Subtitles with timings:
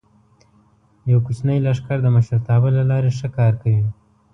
[1.11, 3.85] یو کوچنی لښکر د مشرتابه له لارې ښه کار کوي.